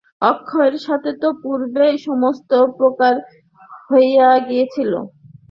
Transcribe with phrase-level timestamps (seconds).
[0.21, 3.15] অক্ষয়ের কাছে তো পূর্বেই সমস্ত প্রকাশ
[3.89, 4.91] হইয়া গিয়াছিল।